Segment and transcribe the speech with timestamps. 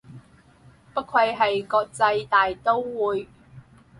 [0.95, 3.29] 不愧係國際大刀會